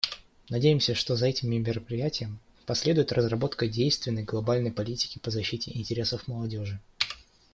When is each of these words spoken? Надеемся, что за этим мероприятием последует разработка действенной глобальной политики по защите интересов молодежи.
Надеемся, 0.49 0.95
что 0.95 1.15
за 1.15 1.27
этим 1.27 1.51
мероприятием 1.51 2.39
последует 2.65 3.11
разработка 3.11 3.67
действенной 3.67 4.23
глобальной 4.23 4.71
политики 4.71 5.19
по 5.19 5.29
защите 5.29 5.69
интересов 5.77 6.27
молодежи. 6.27 6.79